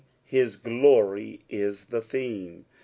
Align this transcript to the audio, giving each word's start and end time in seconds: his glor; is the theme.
his 0.25 0.57
glor; 0.57 1.37
is 1.47 1.85
the 1.85 2.01
theme. 2.01 2.65